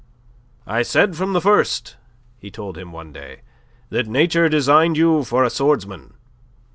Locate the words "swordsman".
5.51-6.15